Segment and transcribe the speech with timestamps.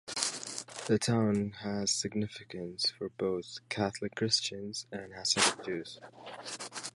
[0.87, 5.99] The town has significance for both Catholic Christians and Hasidic Jews.